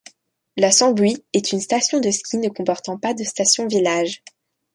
La 0.57 0.71
Sambuy 0.71 1.23
est 1.31 1.51
une 1.51 1.61
station 1.61 1.99
de 1.99 2.09
ski 2.09 2.39
ne 2.39 2.49
comportant 2.49 2.97
pas 2.97 3.13
de 3.13 3.23
station-village. 3.23 4.23